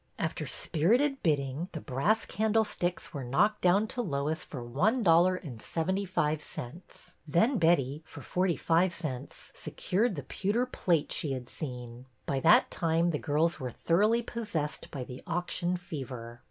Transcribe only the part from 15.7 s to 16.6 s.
fever.